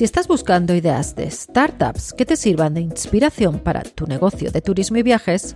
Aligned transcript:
Si 0.00 0.04
estás 0.04 0.28
buscando 0.28 0.74
ideas 0.74 1.14
de 1.14 1.30
startups 1.30 2.14
que 2.14 2.24
te 2.24 2.34
sirvan 2.34 2.72
de 2.72 2.80
inspiración 2.80 3.58
para 3.58 3.82
tu 3.82 4.06
negocio 4.06 4.50
de 4.50 4.62
turismo 4.62 4.96
y 4.96 5.02
viajes, 5.02 5.54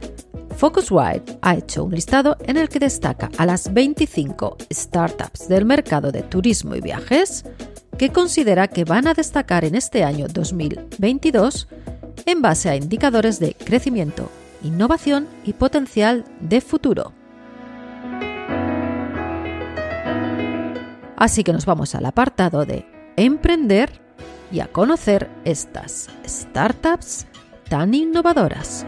Focusrite 0.59 1.39
ha 1.41 1.55
hecho 1.55 1.83
un 1.83 1.95
listado 1.95 2.37
en 2.41 2.59
el 2.59 2.69
que 2.69 2.79
destaca 2.79 3.31
a 3.39 3.47
las 3.47 3.73
25 3.73 4.59
startups 4.71 5.49
del 5.49 5.65
mercado 5.65 6.13
de 6.13 6.21
turismo 6.21 6.77
y 6.77 6.83
viajes 6.83 7.47
que 7.97 8.11
considera 8.11 8.69
que 8.69 8.85
van 8.85 9.07
a 9.07 9.15
destacar 9.15 9.65
en 9.65 9.77
este 9.77 10.05
año 10.05 10.27
2022 10.29 11.67
en 12.27 12.43
base 12.43 12.69
a 12.69 12.77
indicadores 12.77 13.41
de 13.41 13.55
crecimiento, 13.55 14.29
innovación 14.63 15.27
y 15.45 15.55
potencial 15.55 16.23
de 16.41 16.61
futuro. 16.61 17.15
Así 21.17 21.43
que 21.45 21.55
nos 21.55 21.65
vamos 21.65 21.95
al 21.95 22.05
apartado 22.05 22.67
de 22.67 22.85
Emprender 23.17 24.04
y 24.55 24.61
a 24.61 24.69
conocer 24.69 25.29
estas 25.45 26.09
startups 26.25 27.27
tan 27.69 27.93
innovadoras. 27.93 28.87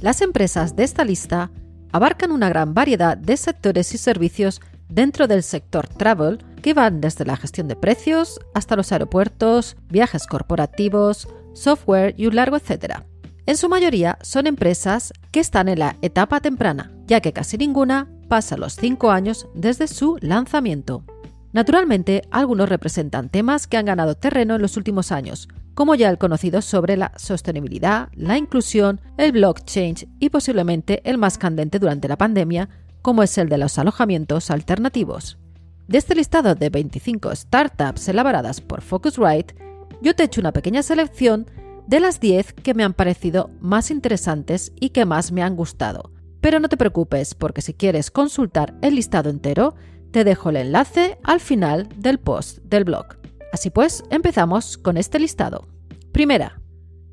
Las 0.00 0.20
empresas 0.20 0.76
de 0.76 0.84
esta 0.84 1.04
lista 1.04 1.50
abarcan 1.90 2.30
una 2.30 2.48
gran 2.48 2.72
variedad 2.72 3.16
de 3.16 3.36
sectores 3.36 3.92
y 3.94 3.98
servicios 3.98 4.60
dentro 4.88 5.26
del 5.26 5.42
sector 5.42 5.88
travel 5.88 6.38
que 6.62 6.74
van 6.74 7.00
desde 7.00 7.24
la 7.24 7.36
gestión 7.36 7.68
de 7.68 7.76
precios 7.76 8.40
hasta 8.54 8.76
los 8.76 8.92
aeropuertos, 8.92 9.76
viajes 9.90 10.26
corporativos, 10.26 11.28
software 11.52 12.14
y 12.16 12.26
un 12.26 12.36
largo 12.36 12.56
etcétera. 12.56 13.04
En 13.44 13.56
su 13.56 13.68
mayoría 13.68 14.18
son 14.22 14.46
empresas 14.46 15.12
que 15.32 15.40
están 15.40 15.68
en 15.68 15.80
la 15.80 15.96
etapa 16.00 16.40
temprana, 16.40 16.92
ya 17.06 17.20
que 17.20 17.32
casi 17.32 17.58
ninguna 17.58 18.08
pasa 18.28 18.56
los 18.56 18.76
5 18.76 19.10
años 19.10 19.48
desde 19.54 19.88
su 19.88 20.16
lanzamiento. 20.20 21.04
Naturalmente, 21.52 22.22
algunos 22.30 22.68
representan 22.68 23.28
temas 23.28 23.66
que 23.66 23.76
han 23.76 23.84
ganado 23.84 24.14
terreno 24.14 24.54
en 24.54 24.62
los 24.62 24.76
últimos 24.76 25.12
años, 25.12 25.48
como 25.74 25.94
ya 25.94 26.08
el 26.08 26.18
conocido 26.18 26.62
sobre 26.62 26.96
la 26.96 27.12
sostenibilidad, 27.16 28.08
la 28.14 28.38
inclusión, 28.38 29.00
el 29.18 29.32
blockchain 29.32 29.96
y 30.18 30.30
posiblemente 30.30 31.02
el 31.04 31.18
más 31.18 31.36
candente 31.36 31.78
durante 31.78 32.08
la 32.08 32.16
pandemia, 32.16 32.68
como 33.02 33.22
es 33.22 33.36
el 33.36 33.48
de 33.48 33.58
los 33.58 33.78
alojamientos 33.78 34.50
alternativos. 34.50 35.38
De 35.92 35.98
este 35.98 36.14
listado 36.14 36.54
de 36.54 36.70
25 36.70 37.36
startups 37.36 38.08
elaboradas 38.08 38.62
por 38.62 38.80
Focusrite, 38.80 39.54
yo 40.00 40.14
te 40.14 40.22
he 40.22 40.26
hecho 40.26 40.40
una 40.40 40.54
pequeña 40.54 40.82
selección 40.82 41.46
de 41.86 42.00
las 42.00 42.18
10 42.18 42.54
que 42.54 42.72
me 42.72 42.82
han 42.82 42.94
parecido 42.94 43.50
más 43.60 43.90
interesantes 43.90 44.72
y 44.80 44.88
que 44.88 45.04
más 45.04 45.32
me 45.32 45.42
han 45.42 45.54
gustado. 45.54 46.10
Pero 46.40 46.60
no 46.60 46.70
te 46.70 46.78
preocupes, 46.78 47.34
porque 47.34 47.60
si 47.60 47.74
quieres 47.74 48.10
consultar 48.10 48.74
el 48.80 48.94
listado 48.94 49.28
entero, 49.28 49.74
te 50.12 50.24
dejo 50.24 50.48
el 50.48 50.56
enlace 50.56 51.18
al 51.24 51.40
final 51.40 51.90
del 51.94 52.18
post 52.18 52.60
del 52.62 52.84
blog. 52.84 53.18
Así 53.52 53.68
pues, 53.68 54.02
empezamos 54.08 54.78
con 54.78 54.96
este 54.96 55.18
listado. 55.18 55.68
Primera, 56.10 56.58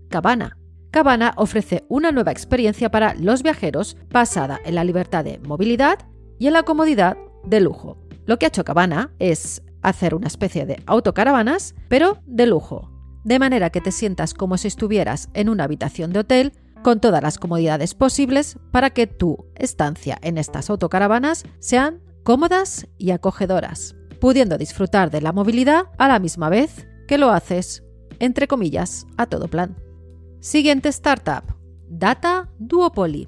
Cabana. 0.07 0.55
Cabana 0.91 1.33
ofrece 1.35 1.83
una 1.89 2.13
nueva 2.13 2.31
experiencia 2.31 2.89
para 2.89 3.13
los 3.15 3.43
viajeros 3.43 3.97
basada 4.09 4.57
en 4.63 4.75
la 4.75 4.85
libertad 4.85 5.25
de 5.25 5.39
movilidad 5.39 5.99
y 6.39 6.47
en 6.47 6.53
la 6.53 6.63
comodidad 6.63 7.17
de 7.43 7.59
lujo. 7.59 8.08
Lo 8.29 8.37
que 8.37 8.45
ha 8.45 8.49
hecho 8.49 8.63
Cabana 8.63 9.11
es 9.17 9.63
hacer 9.81 10.13
una 10.13 10.27
especie 10.27 10.67
de 10.67 10.83
autocaravanas, 10.85 11.73
pero 11.87 12.19
de 12.27 12.45
lujo, 12.45 12.91
de 13.23 13.39
manera 13.39 13.71
que 13.71 13.81
te 13.81 13.91
sientas 13.91 14.35
como 14.35 14.59
si 14.59 14.67
estuvieras 14.67 15.29
en 15.33 15.49
una 15.49 15.63
habitación 15.63 16.13
de 16.13 16.19
hotel 16.19 16.53
con 16.83 16.99
todas 16.99 17.23
las 17.23 17.39
comodidades 17.39 17.95
posibles 17.95 18.59
para 18.71 18.91
que 18.91 19.07
tu 19.07 19.47
estancia 19.55 20.19
en 20.21 20.37
estas 20.37 20.69
autocaravanas 20.69 21.43
sean 21.57 22.03
cómodas 22.23 22.87
y 22.99 23.09
acogedoras, 23.09 23.95
pudiendo 24.21 24.59
disfrutar 24.59 25.09
de 25.09 25.21
la 25.21 25.31
movilidad 25.31 25.85
a 25.97 26.07
la 26.07 26.19
misma 26.19 26.49
vez 26.49 26.87
que 27.07 27.17
lo 27.17 27.31
haces, 27.31 27.83
entre 28.19 28.47
comillas, 28.47 29.07
a 29.17 29.25
todo 29.25 29.47
plan. 29.47 29.75
Siguiente 30.39 30.89
startup, 30.89 31.55
Data 31.89 32.47
Duopoly. 32.59 33.27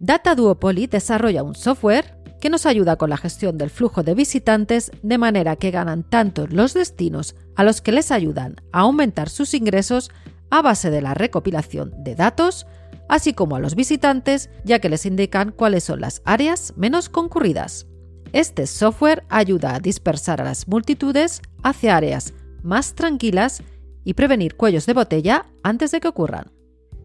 Data 0.00 0.34
Duopoly 0.34 0.86
desarrolla 0.86 1.42
un 1.42 1.54
software 1.54 2.13
que 2.44 2.50
nos 2.50 2.66
ayuda 2.66 2.96
con 2.96 3.08
la 3.08 3.16
gestión 3.16 3.56
del 3.56 3.70
flujo 3.70 4.02
de 4.02 4.14
visitantes 4.14 4.90
de 5.02 5.16
manera 5.16 5.56
que 5.56 5.70
ganan 5.70 6.02
tanto 6.02 6.46
los 6.46 6.74
destinos 6.74 7.36
a 7.56 7.64
los 7.64 7.80
que 7.80 7.90
les 7.90 8.10
ayudan 8.10 8.56
a 8.70 8.80
aumentar 8.80 9.30
sus 9.30 9.54
ingresos 9.54 10.10
a 10.50 10.60
base 10.60 10.90
de 10.90 11.00
la 11.00 11.14
recopilación 11.14 11.94
de 12.04 12.14
datos, 12.14 12.66
así 13.08 13.32
como 13.32 13.56
a 13.56 13.60
los 13.60 13.74
visitantes 13.74 14.50
ya 14.62 14.78
que 14.78 14.90
les 14.90 15.06
indican 15.06 15.52
cuáles 15.52 15.84
son 15.84 16.02
las 16.02 16.20
áreas 16.26 16.74
menos 16.76 17.08
concurridas. 17.08 17.86
Este 18.34 18.66
software 18.66 19.24
ayuda 19.30 19.74
a 19.74 19.80
dispersar 19.80 20.42
a 20.42 20.44
las 20.44 20.68
multitudes 20.68 21.40
hacia 21.62 21.96
áreas 21.96 22.34
más 22.62 22.94
tranquilas 22.94 23.62
y 24.04 24.12
prevenir 24.12 24.56
cuellos 24.56 24.84
de 24.84 24.92
botella 24.92 25.46
antes 25.62 25.92
de 25.92 26.00
que 26.00 26.08
ocurran. 26.08 26.52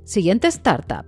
Siguiente 0.04 0.50
startup, 0.50 1.06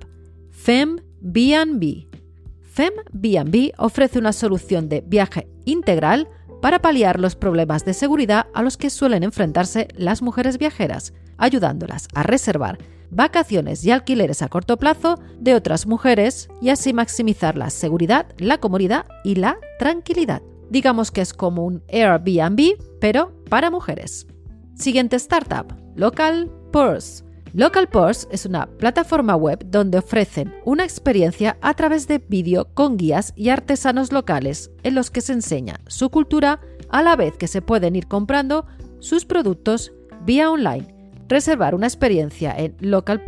FemBnB. 2.72 3.12
FemBnB 3.12 3.72
ofrece 3.78 4.20
una 4.20 4.34
solución 4.34 4.90
de 4.90 5.02
viaje 5.02 5.48
integral 5.66 6.30
para 6.62 6.80
paliar 6.80 7.20
los 7.20 7.36
problemas 7.36 7.86
de 7.86 7.94
seguridad 7.94 8.48
a 8.54 8.62
los 8.62 8.78
que 8.78 8.90
suelen 8.90 9.24
enfrentarse 9.24 9.88
las 9.96 10.22
mujeres 10.22 10.58
viajeras, 10.58 11.14
ayudándolas 11.38 12.08
a 12.14 12.24
reservar 12.24 12.78
vacaciones 13.10 13.84
y 13.84 13.92
alquileres 13.92 14.42
a 14.42 14.48
corto 14.48 14.78
plazo 14.78 15.20
de 15.38 15.54
otras 15.54 15.86
mujeres 15.86 16.50
y 16.62 16.70
así 16.70 16.94
maximizar 16.94 17.58
la 17.58 17.70
seguridad, 17.70 18.28
la 18.38 18.60
comodidad 18.60 19.06
y 19.24 19.36
la 19.36 19.58
tranquilidad. 19.80 20.42
Digamos 20.70 21.12
que 21.12 21.22
es 21.22 21.34
como 21.34 21.66
un 21.66 21.84
Airbnb, 21.90 22.78
pero 23.02 23.44
para 23.50 23.70
mujeres. 23.70 24.28
Siguiente 24.76 25.18
startup, 25.18 25.76
Local 25.96 26.50
Purse. 26.72 27.26
Local 27.54 27.90
es 28.32 28.46
una 28.46 28.66
plataforma 28.66 29.36
web 29.36 29.66
donde 29.66 29.98
ofrecen 29.98 30.54
una 30.64 30.86
experiencia 30.86 31.58
a 31.62 31.74
través 31.74 32.08
de 32.08 32.20
vídeo 32.20 32.70
con 32.74 32.96
guías 32.96 33.34
y 33.36 33.50
artesanos 33.50 34.14
locales 34.14 34.72
en 34.84 34.96
los 34.96 35.12
que 35.12 35.20
se 35.20 35.34
enseña 35.34 35.82
su 35.88 36.10
cultura 36.10 36.62
a 36.90 37.02
la 37.02 37.18
vez 37.18 37.36
que 37.38 37.48
se 37.48 37.62
pueden 37.62 37.98
ir 37.98 38.08
comprando 38.08 38.66
sus 39.00 39.26
productos 39.26 39.92
vía 40.26 40.50
online. 40.50 40.96
Reservar 41.28 41.76
una 41.76 41.88
experiencia 41.88 42.56
en 42.58 42.76
Local 42.80 43.24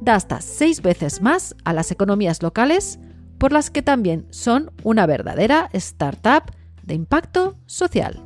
da 0.00 0.14
hasta 0.14 0.40
seis 0.40 0.80
veces 0.80 1.20
más 1.20 1.56
a 1.64 1.72
las 1.72 1.90
economías 1.90 2.42
locales, 2.42 3.00
por 3.38 3.52
las 3.52 3.70
que 3.70 3.82
también 3.82 4.26
son 4.30 4.70
una 4.84 5.06
verdadera 5.06 5.70
startup 5.72 6.52
de 6.84 6.94
impacto 6.94 7.56
social. 7.66 8.22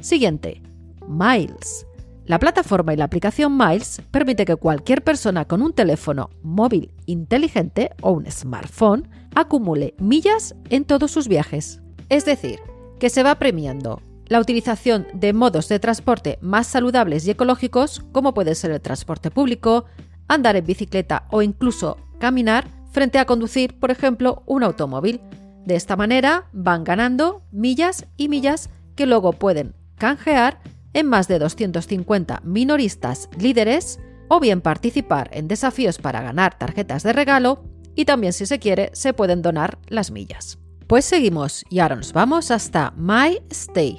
Siguiente, 0.00 0.62
Miles. 1.08 1.86
La 2.30 2.38
plataforma 2.38 2.94
y 2.94 2.96
la 2.96 3.06
aplicación 3.06 3.58
Miles 3.58 4.02
permite 4.12 4.44
que 4.44 4.54
cualquier 4.54 5.02
persona 5.02 5.46
con 5.46 5.62
un 5.62 5.72
teléfono 5.72 6.30
móvil 6.44 6.92
inteligente 7.06 7.90
o 8.02 8.12
un 8.12 8.30
smartphone 8.30 9.08
acumule 9.34 9.96
millas 9.98 10.54
en 10.68 10.84
todos 10.84 11.10
sus 11.10 11.26
viajes. 11.26 11.80
Es 12.08 12.24
decir, 12.24 12.60
que 13.00 13.10
se 13.10 13.24
va 13.24 13.34
premiando 13.34 14.00
la 14.28 14.38
utilización 14.38 15.08
de 15.12 15.32
modos 15.32 15.68
de 15.68 15.80
transporte 15.80 16.38
más 16.40 16.68
saludables 16.68 17.26
y 17.26 17.32
ecológicos, 17.32 18.04
como 18.12 18.32
puede 18.32 18.54
ser 18.54 18.70
el 18.70 18.80
transporte 18.80 19.32
público, 19.32 19.86
andar 20.28 20.54
en 20.54 20.64
bicicleta 20.64 21.26
o 21.32 21.42
incluso 21.42 21.96
caminar, 22.20 22.68
frente 22.92 23.18
a 23.18 23.24
conducir, 23.24 23.76
por 23.80 23.90
ejemplo, 23.90 24.44
un 24.46 24.62
automóvil. 24.62 25.20
De 25.66 25.74
esta 25.74 25.96
manera 25.96 26.44
van 26.52 26.84
ganando 26.84 27.42
millas 27.50 28.06
y 28.16 28.28
millas 28.28 28.70
que 28.94 29.06
luego 29.06 29.32
pueden 29.32 29.74
canjear 29.96 30.60
en 30.92 31.06
más 31.06 31.28
de 31.28 31.38
250 31.38 32.40
minoristas 32.44 33.28
líderes 33.38 34.00
o 34.28 34.40
bien 34.40 34.60
participar 34.60 35.30
en 35.32 35.48
desafíos 35.48 35.98
para 35.98 36.22
ganar 36.22 36.58
tarjetas 36.58 37.02
de 37.02 37.12
regalo 37.12 37.64
y 37.94 38.04
también 38.04 38.32
si 38.32 38.46
se 38.46 38.58
quiere 38.58 38.90
se 38.92 39.12
pueden 39.12 39.42
donar 39.42 39.78
las 39.88 40.10
millas. 40.10 40.58
Pues 40.86 41.04
seguimos 41.04 41.64
y 41.68 41.80
ahora 41.80 41.96
nos 41.96 42.12
vamos 42.12 42.50
hasta 42.50 42.92
MyStay. 42.96 43.98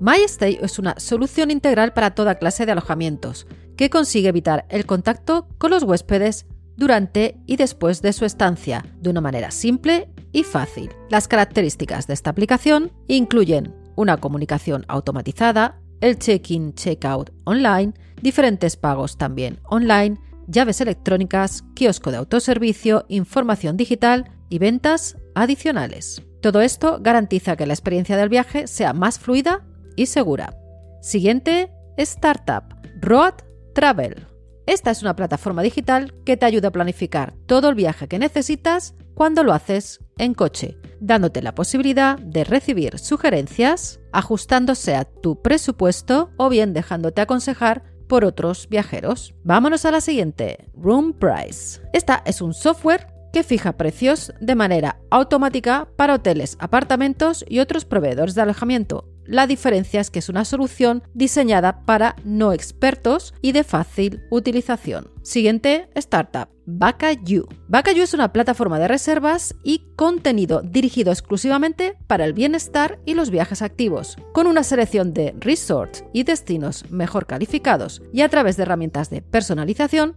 MyStay 0.00 0.58
es 0.60 0.78
una 0.78 0.98
solución 0.98 1.50
integral 1.50 1.92
para 1.92 2.14
toda 2.14 2.36
clase 2.36 2.66
de 2.66 2.72
alojamientos 2.72 3.46
que 3.76 3.90
consigue 3.90 4.28
evitar 4.28 4.66
el 4.68 4.86
contacto 4.86 5.48
con 5.58 5.70
los 5.70 5.82
huéspedes 5.82 6.46
durante 6.76 7.36
y 7.46 7.56
después 7.56 8.02
de 8.02 8.12
su 8.12 8.24
estancia 8.24 8.84
de 9.00 9.10
una 9.10 9.20
manera 9.20 9.50
simple 9.50 10.08
y 10.32 10.42
fácil. 10.44 10.90
Las 11.10 11.28
características 11.28 12.06
de 12.06 12.14
esta 12.14 12.30
aplicación 12.30 12.92
incluyen 13.06 13.74
una 13.94 14.16
comunicación 14.16 14.84
automatizada, 14.88 15.80
el 16.02 16.18
check-in, 16.18 16.74
check-out 16.74 17.30
online, 17.44 17.94
diferentes 18.20 18.76
pagos 18.76 19.16
también 19.16 19.60
online, 19.64 20.18
llaves 20.46 20.80
electrónicas, 20.82 21.64
kiosco 21.74 22.10
de 22.10 22.18
autoservicio, 22.18 23.06
información 23.08 23.78
digital 23.78 24.30
y 24.50 24.58
ventas 24.58 25.16
adicionales. 25.34 26.22
Todo 26.42 26.60
esto 26.60 26.98
garantiza 27.00 27.56
que 27.56 27.66
la 27.66 27.72
experiencia 27.72 28.16
del 28.16 28.28
viaje 28.28 28.66
sea 28.66 28.92
más 28.92 29.18
fluida 29.18 29.64
y 29.96 30.06
segura. 30.06 30.58
Siguiente, 31.00 31.70
Startup, 31.96 32.64
Road 33.00 33.34
Travel. 33.74 34.26
Esta 34.66 34.90
es 34.90 35.02
una 35.02 35.16
plataforma 35.16 35.62
digital 35.62 36.14
que 36.24 36.36
te 36.36 36.46
ayuda 36.46 36.68
a 36.68 36.72
planificar 36.72 37.34
todo 37.46 37.68
el 37.68 37.74
viaje 37.76 38.08
que 38.08 38.18
necesitas 38.18 38.94
cuando 39.14 39.44
lo 39.44 39.52
haces 39.52 40.00
en 40.18 40.34
coche, 40.34 40.76
dándote 41.02 41.42
la 41.42 41.54
posibilidad 41.54 42.18
de 42.18 42.44
recibir 42.44 42.98
sugerencias 42.98 44.00
ajustándose 44.12 44.94
a 44.94 45.04
tu 45.04 45.42
presupuesto 45.42 46.30
o 46.36 46.48
bien 46.48 46.72
dejándote 46.72 47.20
aconsejar 47.20 47.82
por 48.08 48.24
otros 48.24 48.68
viajeros. 48.68 49.34
Vámonos 49.42 49.84
a 49.84 49.90
la 49.90 50.00
siguiente, 50.00 50.68
Room 50.74 51.12
Price. 51.12 51.80
Esta 51.92 52.22
es 52.24 52.40
un 52.40 52.54
software 52.54 53.06
que 53.32 53.42
fija 53.42 53.78
precios 53.78 54.32
de 54.40 54.54
manera 54.54 55.00
automática 55.10 55.88
para 55.96 56.14
hoteles, 56.14 56.56
apartamentos 56.60 57.44
y 57.48 57.60
otros 57.60 57.84
proveedores 57.84 58.34
de 58.34 58.42
alojamiento, 58.42 59.08
la 59.24 59.46
diferencia 59.46 60.00
es 60.00 60.10
que 60.10 60.18
es 60.18 60.28
una 60.28 60.44
solución 60.44 61.02
diseñada 61.14 61.84
para 61.84 62.16
no 62.24 62.52
expertos 62.52 63.34
y 63.40 63.52
de 63.52 63.64
fácil 63.64 64.22
utilización. 64.30 65.10
Siguiente 65.22 65.88
startup, 65.94 66.48
Bacayou. 66.66 67.46
Bacayou 67.68 68.02
es 68.02 68.14
una 68.14 68.32
plataforma 68.32 68.78
de 68.78 68.88
reservas 68.88 69.54
y 69.62 69.84
contenido 69.96 70.62
dirigido 70.62 71.12
exclusivamente 71.12 71.96
para 72.06 72.24
el 72.24 72.32
bienestar 72.32 72.98
y 73.04 73.14
los 73.14 73.30
viajes 73.30 73.62
activos, 73.62 74.16
con 74.32 74.46
una 74.46 74.64
selección 74.64 75.12
de 75.12 75.34
resorts 75.38 76.04
y 76.12 76.24
destinos 76.24 76.90
mejor 76.90 77.26
calificados 77.26 78.02
y 78.12 78.22
a 78.22 78.28
través 78.28 78.56
de 78.56 78.64
herramientas 78.64 79.10
de 79.10 79.22
personalización 79.22 80.14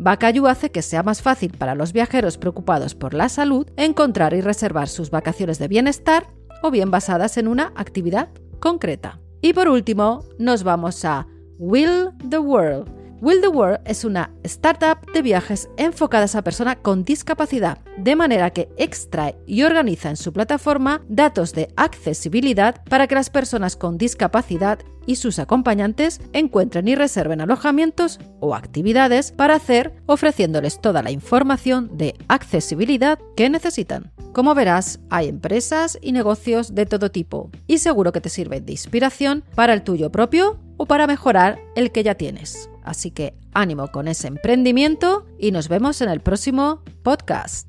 Bacayou 0.00 0.46
hace 0.46 0.70
que 0.70 0.82
sea 0.82 1.02
más 1.02 1.22
fácil 1.22 1.52
para 1.58 1.74
los 1.74 1.92
viajeros 1.92 2.38
preocupados 2.38 2.94
por 2.94 3.14
la 3.14 3.28
salud 3.28 3.68
encontrar 3.76 4.32
y 4.32 4.40
reservar 4.40 4.88
sus 4.88 5.10
vacaciones 5.10 5.58
de 5.58 5.66
bienestar 5.66 6.28
o 6.62 6.70
bien 6.70 6.92
basadas 6.92 7.36
en 7.36 7.48
una 7.48 7.72
actividad 7.74 8.28
concreta. 8.60 9.20
Y 9.40 9.52
por 9.52 9.68
último, 9.68 10.24
nos 10.38 10.62
vamos 10.62 11.04
a 11.04 11.26
Will 11.58 12.10
the 12.28 12.38
World. 12.38 12.97
Will 13.20 13.40
the 13.40 13.48
World 13.48 13.80
es 13.84 14.04
una 14.04 14.30
startup 14.44 15.10
de 15.12 15.22
viajes 15.22 15.68
enfocada 15.76 16.22
a 16.22 16.26
esa 16.26 16.42
persona 16.42 16.76
con 16.76 17.04
discapacidad, 17.04 17.78
de 17.96 18.14
manera 18.14 18.50
que 18.50 18.68
extrae 18.76 19.36
y 19.44 19.64
organiza 19.64 20.08
en 20.08 20.16
su 20.16 20.32
plataforma 20.32 21.02
datos 21.08 21.52
de 21.52 21.68
accesibilidad 21.76 22.80
para 22.84 23.08
que 23.08 23.16
las 23.16 23.28
personas 23.28 23.74
con 23.74 23.98
discapacidad 23.98 24.78
y 25.04 25.16
sus 25.16 25.40
acompañantes 25.40 26.20
encuentren 26.32 26.86
y 26.86 26.94
reserven 26.94 27.40
alojamientos 27.40 28.20
o 28.38 28.54
actividades 28.54 29.32
para 29.32 29.56
hacer, 29.56 29.94
ofreciéndoles 30.06 30.80
toda 30.80 31.02
la 31.02 31.10
información 31.10 31.96
de 31.96 32.14
accesibilidad 32.28 33.18
que 33.36 33.50
necesitan. 33.50 34.12
Como 34.32 34.54
verás, 34.54 35.00
hay 35.10 35.26
empresas 35.26 35.98
y 36.00 36.12
negocios 36.12 36.72
de 36.72 36.86
todo 36.86 37.10
tipo 37.10 37.50
y 37.66 37.78
seguro 37.78 38.12
que 38.12 38.20
te 38.20 38.28
sirve 38.28 38.60
de 38.60 38.72
inspiración 38.72 39.42
para 39.56 39.72
el 39.72 39.82
tuyo 39.82 40.12
propio 40.12 40.60
o 40.76 40.86
para 40.86 41.08
mejorar 41.08 41.58
el 41.74 41.90
que 41.90 42.04
ya 42.04 42.14
tienes. 42.14 42.70
Así 42.88 43.10
que 43.10 43.34
ánimo 43.52 43.88
con 43.88 44.08
ese 44.08 44.28
emprendimiento 44.28 45.26
y 45.38 45.52
nos 45.52 45.68
vemos 45.68 46.00
en 46.00 46.08
el 46.08 46.20
próximo 46.20 46.80
podcast. 47.02 47.68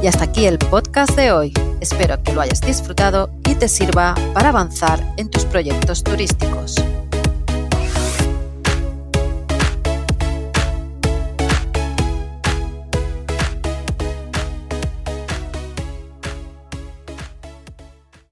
Y 0.00 0.06
hasta 0.06 0.22
aquí 0.22 0.46
el 0.46 0.58
podcast 0.58 1.16
de 1.16 1.32
hoy. 1.32 1.52
Espero 1.80 2.22
que 2.22 2.32
lo 2.32 2.42
hayas 2.42 2.60
disfrutado 2.60 3.28
y 3.48 3.56
te 3.56 3.66
sirva 3.66 4.14
para 4.32 4.50
avanzar 4.50 5.02
en 5.16 5.28
tus 5.28 5.44
proyectos 5.46 6.04
turísticos. 6.04 6.76